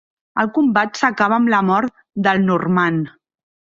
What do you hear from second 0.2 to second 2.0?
El combat s'acaba amb la mort